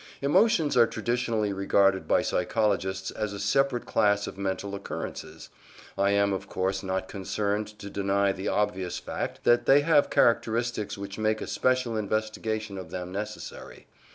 [0.19, 5.49] Emotions are traditionally regarded by psychologists as a separate class of mental occurrences:
[5.95, 10.97] I am, of course, not concerned to deny the obvious fact that they have characteristics
[10.97, 13.85] which make a special investigation of them necessary.